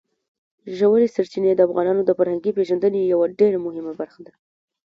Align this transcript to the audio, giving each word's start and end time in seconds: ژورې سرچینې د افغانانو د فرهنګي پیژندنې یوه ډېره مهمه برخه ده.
ژورې 0.77 1.07
سرچینې 1.15 1.51
د 1.55 1.61
افغانانو 1.67 2.01
د 2.05 2.11
فرهنګي 2.17 2.51
پیژندنې 2.57 3.01
یوه 3.13 3.25
ډېره 3.39 3.57
مهمه 3.65 3.93
برخه 4.01 4.19
ده. 4.25 4.33